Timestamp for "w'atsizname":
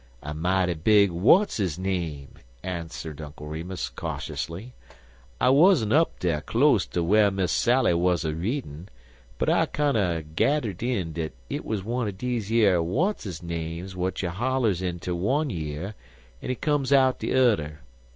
1.11-2.29